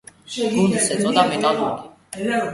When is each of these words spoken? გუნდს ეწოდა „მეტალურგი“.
გუნდს 0.53 0.89
ეწოდა 0.95 1.27
„მეტალურგი“. 1.29 2.27